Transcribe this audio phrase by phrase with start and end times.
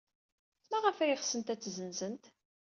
[0.69, 2.25] Maɣef ay ɣsent ad tt-ssenzent?